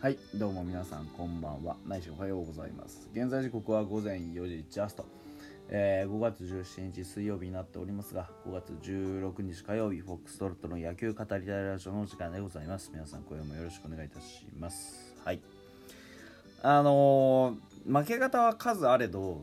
[0.00, 1.74] はいどうも皆さんこんばんは。
[1.84, 3.10] ないしおはようございます。
[3.12, 5.04] 現在時刻は午前4時ジャスト、
[5.70, 12.92] えー5月17日水曜日になっておりますが5月16日火曜日フォックストロットの野球語りたいラジオの時間でございます。
[12.94, 15.16] 皆さん今夜もよろしくお願いいたします。
[15.24, 15.40] はい。
[16.62, 19.42] あのー負け方は数あれど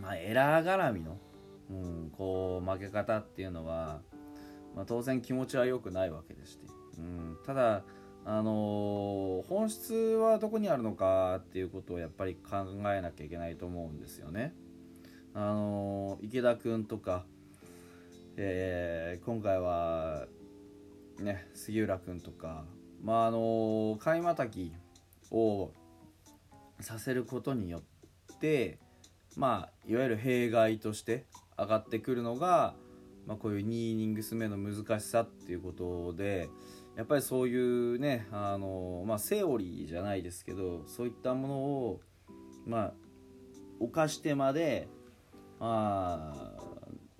[0.00, 1.16] まあエラー絡みの、
[1.70, 4.00] うん、こう負け方っていうのは、
[4.74, 6.66] まあ、当然気持ちは良くないわけでして、
[6.98, 7.84] うん、ただ
[8.26, 14.54] あのー本質はどこにあるのかっていうことをやっぱり考えなきゃいけないと思うんですよね。
[15.34, 17.26] あのー池田君とか、
[18.36, 20.26] えー今回は
[21.20, 22.64] ね杉浦君とか
[23.02, 24.72] まああのー買いまたぎ
[25.30, 25.70] を
[26.80, 27.82] させることによ
[28.32, 28.78] って
[29.36, 31.26] まあいわゆる弊害として
[31.58, 32.74] 上がってくるのが、
[33.26, 36.48] まあ、こういう2イニングス目の難しさっていうことで
[36.96, 37.56] やっぱりそうい
[37.96, 42.00] うねあの、まあ、セオリーじゃないですけどそういったものを
[42.66, 42.92] まあ
[43.80, 44.88] 犯してまで、
[45.58, 46.62] まあ、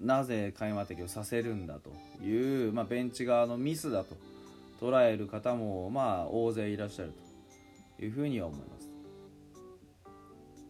[0.00, 1.90] なぜ開幕的をさせるんだと
[2.22, 4.16] いう、まあ、ベンチ側のミスだと
[4.80, 7.14] 捉える方もまあ大勢いらっしゃる
[7.96, 8.90] というふうには思います。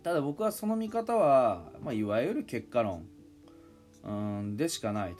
[0.02, 3.06] ただ僕はその見方は、まあ、いわゆる結果論
[4.04, 5.14] うんでしかない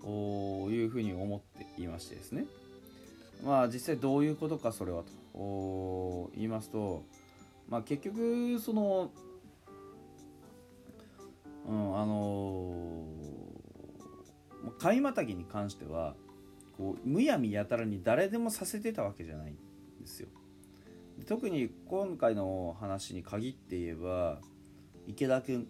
[0.00, 2.46] というふうに思っていましてですね
[3.44, 5.12] まあ実際どういうことかそれはと。
[5.38, 7.04] お言いますと、
[7.68, 9.10] まあ、結局その
[11.68, 16.14] うんあのー、買いまたぎに関しては
[16.78, 19.56] こうむやみやたらに誰でもさせてたわけじゃないん
[20.00, 20.28] ですよ。
[21.26, 24.40] 特に今回の話に限って言えば
[25.06, 25.66] 池田君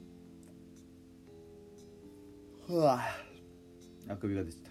[2.67, 3.01] ふわ。
[4.09, 4.71] あくびが出てた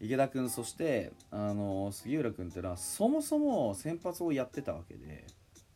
[0.00, 5.26] 池田君そしてあの杉浦君ってのはそもそも先発をやってたわけで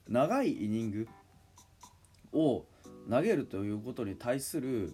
[0.09, 1.09] 長いイニング
[2.33, 2.65] を
[3.11, 4.93] 投げるということに対する、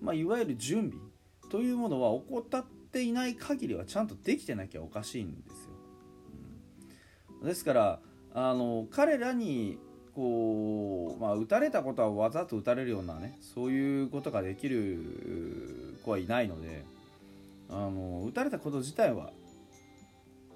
[0.00, 1.04] まあ、いわゆる準備
[1.50, 5.70] というものは怠っていない限りはちゃんとできてなきゃおかしいんですよ。
[7.40, 8.00] うんですから
[8.32, 9.78] あの彼らに
[10.14, 16.84] こう、まあ、打たれたことはわざと打たれるようなねそういうことができる子はいないので
[17.68, 19.32] あの打たれたこと自体は、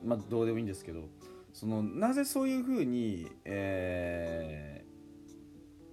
[0.05, 1.09] まあ、どうでもいいんですけど
[1.53, 4.85] そのなぜそういうふうに、え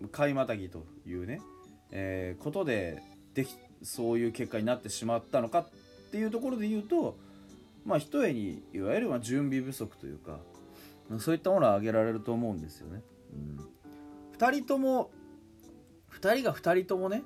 [0.04, 1.42] ー、買いまたぎというね、
[1.92, 3.02] えーことで
[3.34, 5.68] できそういう結果になってしまったのかっ
[6.12, 7.18] ていうところで言うと、
[7.86, 10.40] まあ、ひとえにいわゆるまあ準備不足というか
[11.20, 13.04] そういったものは挙げられると思うんですよね。
[13.34, 13.60] うん、
[14.38, 15.12] 2人とも
[16.12, 17.24] 2人が2人ともね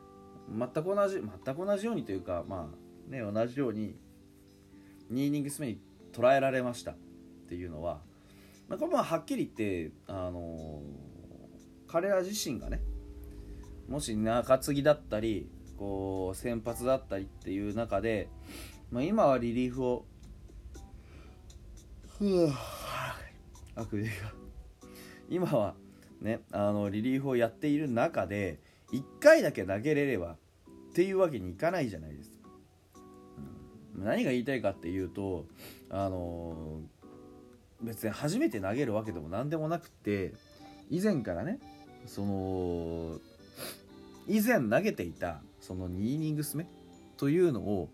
[0.49, 3.95] 全く同じ全く同じようにというかまあね同じように
[5.11, 5.79] 2イニングス目に
[6.13, 6.91] 捉えられました。
[6.91, 6.95] っ
[7.49, 8.01] ていうのは、
[8.67, 11.19] まあ、これまあはっきり言って、あのー
[11.89, 12.81] 彼ら自身がね
[13.87, 18.29] もし中継ぎだったりこう先発だったりっていう中で、
[18.91, 20.05] まあ、今はリリーフを
[22.19, 22.49] ふう
[23.75, 24.11] あくびが
[25.29, 25.73] 今は
[26.21, 28.59] ねあのリリーフをやっている中で
[28.93, 30.37] 1回だけ投げれればっ
[30.93, 32.38] ていうわけにいかないじゃないですか、
[34.03, 35.45] 何が言いたいかっていうと
[35.89, 36.81] あの
[37.81, 40.33] 別に初めて投げるわけでも何でもなくって
[40.89, 41.59] 以前からね
[42.05, 43.19] その
[44.27, 46.67] 以前投げていたその2イニングス目
[47.17, 47.89] というのを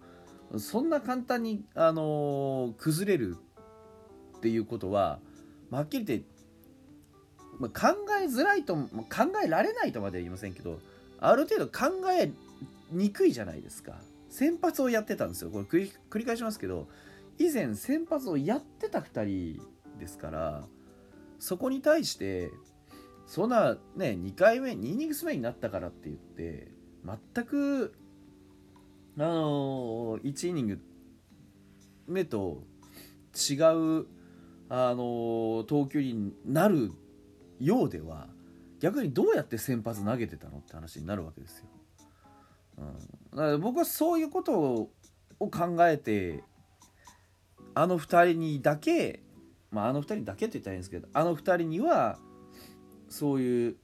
[0.58, 3.36] そんな簡単に、あの崩れる
[4.38, 5.20] っていうことは、
[5.70, 6.26] まあはっきり言って、
[7.60, 10.80] まあ、考えづらいとまあ考えられないとまでは言いませんけど
[11.20, 12.32] ある程度考え
[12.92, 13.94] にくいじゃないですか。
[14.30, 16.88] 先発をやってたんですよこれ繰り返しますけど
[17.38, 19.62] 以前先発をやってた2人
[20.00, 20.64] ですから
[21.40, 22.52] そこに対して
[23.26, 26.68] そんなね2回目2イニングス目になったからって言って
[27.34, 27.94] 全く
[29.18, 30.80] あの1イニング
[32.08, 32.64] 目と
[33.36, 33.56] 違
[34.02, 34.08] う
[34.70, 36.92] あの投球になる
[37.60, 38.28] ようでは
[38.80, 41.66] 逆にどうやって先発投げてたのって話になるわけですよ。
[42.78, 44.90] うん、だから僕はそういうこと
[45.40, 46.44] を考えて
[47.74, 49.22] あの2人にだけ、
[49.72, 52.18] まあ、あの2人だけって言ったらいいんですけどあの2人には
[53.10, 53.76] そういう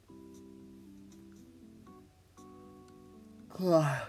[3.59, 4.07] うわ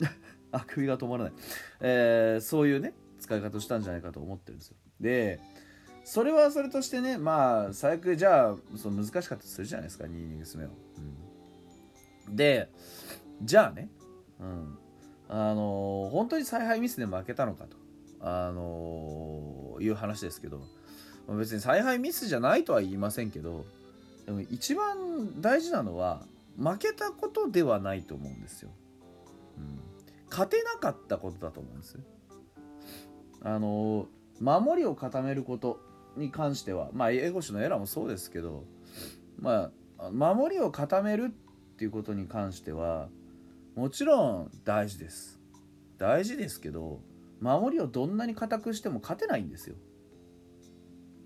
[0.52, 1.32] あくびが止まらない、
[1.80, 4.76] えーそういうね使い方をしたんじゃないかと思ってるんですよ。
[5.00, 5.40] で
[6.04, 10.68] それはそれとしてねまあ最悪じゃあその難しかったとするじゃないですか2イニングス目を、
[12.28, 12.36] うん。
[12.36, 12.70] で
[13.42, 13.90] じゃあね
[14.40, 14.78] うん。
[15.28, 17.76] あの本当に采配ミスで負けたのかと。
[18.20, 20.60] あのいう話ですけど。
[21.34, 23.64] 別に采配ミスじゃないとは言いませんけど
[24.26, 26.22] でも一番大事なのは
[26.56, 28.70] 負けたことではないと思うんですよ。
[29.58, 29.80] うん、
[30.30, 31.98] 勝てなかったことだと思うんです
[33.42, 34.06] あの
[34.40, 35.80] 守りを固めること
[36.16, 38.64] に関してはまあ英語詞のエラーもそうですけど
[39.38, 43.08] まあ守りを固めるっていうことに関しては
[43.76, 45.38] もちろん大事です。
[45.98, 47.00] 大事ですけど
[47.40, 49.76] 守りをどんなに固くしても勝てないんですよ、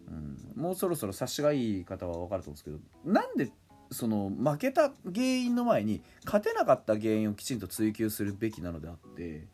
[0.09, 3.51] うん、もうそろそろ察しがいい方は分かると思うんですけどなんで
[3.91, 9.49] その負けた原因の前に勝てなかった原因をきちんと追求するべきなのであって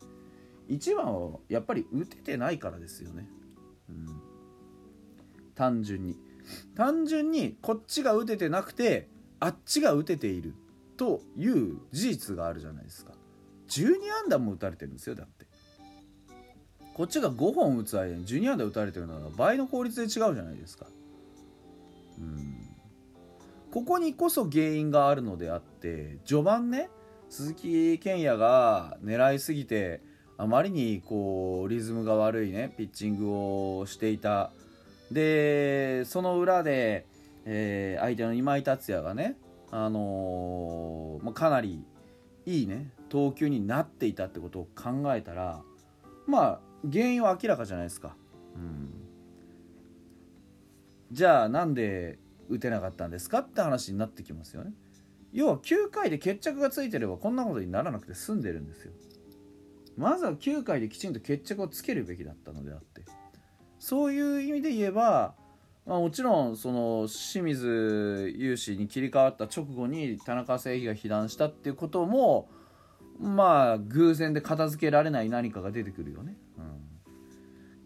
[0.67, 3.27] 一番はやっぱり打ててないからですよね、
[3.89, 4.21] うん、
[5.55, 6.17] 単純に。
[6.75, 9.09] 単純にこっちが打ててなくて
[9.39, 10.53] あっちが打てている。
[10.97, 13.13] という事実があるじゃないですか。
[13.69, 13.85] 12
[14.23, 15.45] 安打も打たれてるんですよだって。
[16.93, 20.87] こっちが5本打つ間に12安打打たれてるのは倍の効率で違うじゃないですか。
[22.19, 22.67] うん。
[23.71, 26.89] ここにこそ原因があるのであって序盤ね
[27.29, 30.01] 鈴木健也が狙いすぎて
[30.37, 34.51] あまりにこうリズムが悪いねピッチングをしていた。
[35.11, 37.05] でその裏で、
[37.45, 39.37] えー、相手の今井達也がね、
[39.71, 41.83] あのー、まあ、かなり
[42.45, 45.61] いいね投球になっていたってことを考えたら
[46.25, 46.59] まあ
[46.89, 48.15] 原因は明らかじゃないですか。
[48.55, 48.89] うん、
[51.11, 52.19] じゃあなんで
[52.49, 54.73] 打てなかったんですかって話になってきますよね。
[55.33, 58.93] 要は9回で決着がついてればこんなことにならなくて済んでるんですよ。
[59.97, 63.03] まずは9回できちんと決着をつけるべきだったのであって
[63.79, 65.35] そういう意味で言えば、
[65.87, 72.49] まあ、もちろんその清水雄志に切り替わった直後に田中正義が被弾したっていうことも
[73.19, 76.35] まあ偶然で片付けられない何かが出てくるよね。
[76.57, 76.65] うん、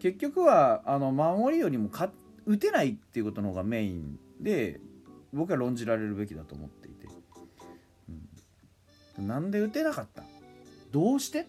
[0.00, 2.10] 結局はあの守りよりもか
[2.44, 4.80] 打てないっていうことの方がメインで
[5.32, 7.06] 僕は論じられるべきだと思っていて、
[9.18, 10.24] うん、なんで打てなかった？
[10.90, 11.46] どうして？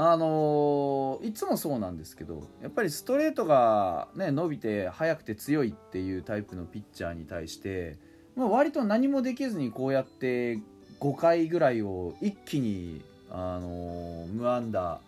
[0.00, 7.98] あのー、いつもそうなんですけどやっぱりストレートが、ね、伸びて速くて強いっていうタイプのピッチャーに対して、
[8.36, 10.60] まあ、割と何もできずにこうやって
[11.00, 15.00] 5回ぐらいを一気に、あのー、無安打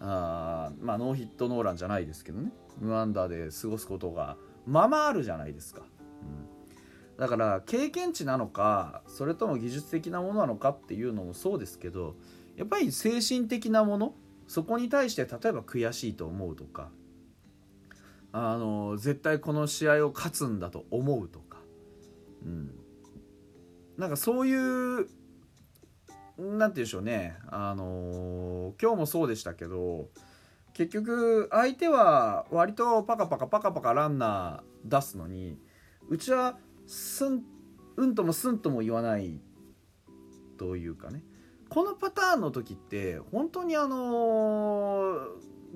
[0.00, 2.52] あまあノーヒットノーランじゃないですけどね。
[2.80, 5.82] 無安打で過ごすことがままあるじゃないですか、
[6.22, 12.14] うん、だから経験値なのかそれとも技術的なものなのかっていうのもそうですけど
[12.58, 14.14] やっぱり精神的なもの
[14.48, 16.90] そこに対して例えば悔しいと思うとか
[18.32, 21.58] あの絶対この試合を勝つんだと思うとか、
[22.44, 22.74] うん、
[23.96, 25.12] なんかそういう何て
[26.38, 27.36] 言うんでしょうね。
[27.48, 30.08] あの今日もそうでしたけど
[30.72, 35.58] 結局相手は割とパカパカパカパカランナー出すのに
[36.08, 37.42] うちはすん
[37.96, 39.40] うんともすんとも言わない
[40.58, 41.22] というかね。
[41.78, 45.12] このパターンの時って本当にあの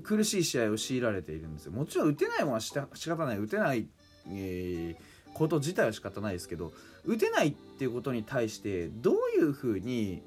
[0.01, 1.71] ー、苦しい試合を強いられているんですよ。
[1.71, 3.39] もちろん打てないものは仕方ない。
[3.39, 3.87] 打てない、
[4.29, 6.73] えー、こと自体は仕方ないですけど
[7.05, 10.25] 打てないっていうことに対してどういうふうに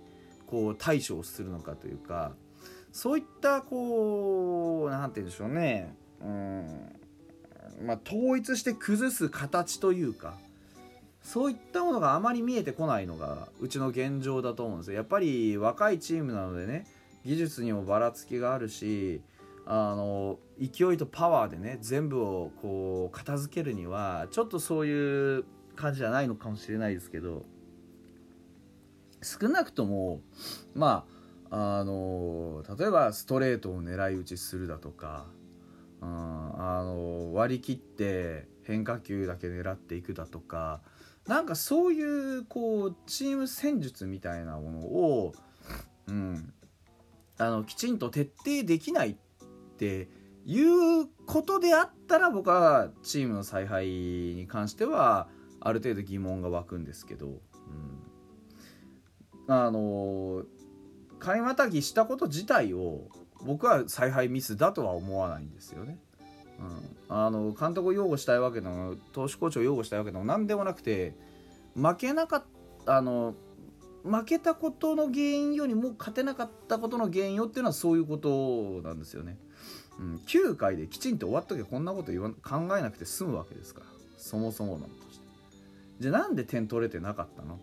[0.48, 2.32] こう対処をするのかというか
[2.94, 5.94] そういったこう何て言うんでしょうね。
[6.22, 6.96] うん
[7.86, 10.38] まあ統一して崩す形というか
[11.26, 14.98] そういったものがあまり見えてこないのがうちの現状だと思うんですよ。
[14.98, 16.86] やっぱり若いチームなのでね
[17.26, 19.22] 技術にもばらつきがあるし
[19.66, 27.44] あの勢いとパワーでね全部をこう片付けるにはちょっとそういう感じじゃないのかもしれないですけど
[29.24, 30.22] 少なくとも
[30.76, 31.06] ま
[31.50, 35.26] ああの例えばストレートを狙い撃ちするだとか、
[36.02, 40.82] うん、あの割り切って変化球だけ狙っていくだとか
[41.28, 45.34] なんかそういうこうチーム戦術みたいなものを、
[46.08, 46.54] うん、
[47.38, 49.16] あのきちんと徹底できないっ
[49.78, 50.08] て
[50.46, 55.28] いうことであったら僕はチームの采配に関しては
[55.60, 57.40] ある程度疑問が湧くんですけど、うん、
[59.48, 60.44] あの
[61.20, 63.08] 買いまたぎしたこと自体を
[63.42, 65.98] 僕は采配ミスだとは思わないんですよね。
[66.60, 71.14] うん、あの監督を擁護したいわけでも投手コーチを擁護したいわけでも何でもなくて
[71.76, 72.44] 負けなかっ
[72.86, 73.36] たあの
[74.04, 79.40] 負けたことの原因よりも勝てなかったことの原因よっていうのはそういうことなんですよね。
[80.00, 83.86] うん、9回できちんと終わっとけこんなこと言わ考えなくて済むわけですから
[84.18, 85.26] そもそものとして。
[86.00, 87.56] じゃあなんで点取れてなかったの？
[87.56, 87.58] っ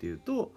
[0.00, 0.52] ていうと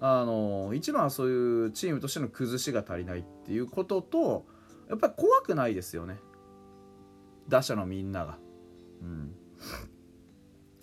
[0.00, 4.46] あの一番はそういうチームとしての崩しが足りないっていうことと
[4.88, 6.18] やっぱり怖くないですよね
[7.48, 8.38] 打者のみんなが。
[9.02, 9.34] うん。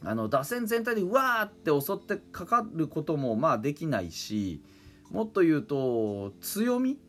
[0.03, 4.61] あの打線全体でうわーって襲ってかかることもまあできないし
[5.09, 6.99] もっと言うと強み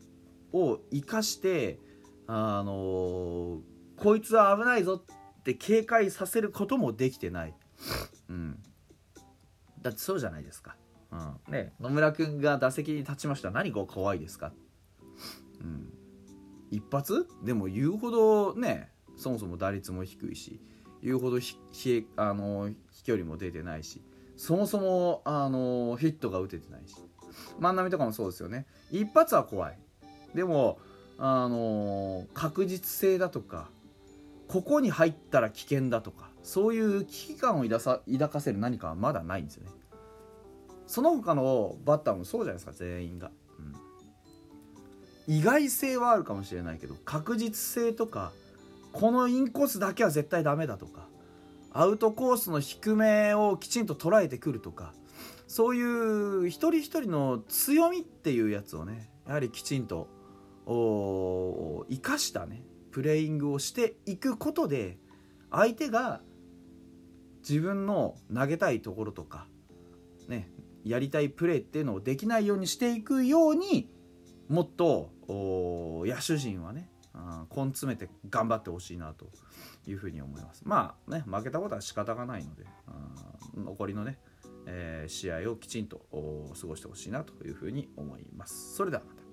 [0.51, 1.79] を生かして
[2.25, 3.59] あの
[3.97, 5.03] こいつは危ないぞ
[5.39, 7.53] って警戒させることもできてない、
[8.29, 8.57] うん、
[9.83, 10.75] だってそうじゃないですか、
[11.11, 11.53] うん。
[11.53, 13.51] ね、野村君が打席に立ちました。
[13.51, 14.53] 何が怖いですか、
[15.61, 15.93] うん、
[16.71, 17.27] 一発？
[17.43, 20.59] でも言うほどねそもそも打率も低いし
[21.03, 24.01] 言うほどひひあの飛距離も出てないし
[24.35, 26.95] そもそもあのヒットが打ててないし。
[27.59, 28.65] 万波とかもそうですよね。
[28.91, 29.77] 一発は怖い。
[30.33, 30.79] でも
[31.17, 33.69] あの確実性だとか
[34.47, 39.71] ここに入ったら危険だとかそういう危機感を抱さ抱かせる何かはまだないんですよね。
[40.85, 43.31] その他のバッターもそうじゃないですか全員が、
[45.27, 48.31] うん、意外性はあるかもしれないけど確実性とか
[48.93, 51.07] このインコースだけは絶対ダメだとか
[51.71, 54.93] アウトコースの低めをきちんと捉えてくるとか
[55.47, 60.07] そういう一人一人の強みっていうやつをねやはりきちんと
[60.67, 64.97] 生かしたねプレイングをしていくことで
[65.51, 66.21] 相手が
[67.47, 69.47] 自分の投げたいところとか
[70.27, 70.49] ね
[70.83, 73.89] やりたいプレーっていうのをできないようにしていくように
[74.49, 76.89] もっと野手陣はね
[77.55, 79.27] 根詰めて頑張ってほしいなと
[79.87, 80.63] いうふうに思います。
[80.65, 82.65] まあね負けたことは仕方がないので
[83.55, 84.17] 残りのね、
[84.65, 86.05] えー、試合をきちんと
[86.59, 88.75] 過ごしてほしいなというふうに思います。
[88.75, 89.26] それではまた。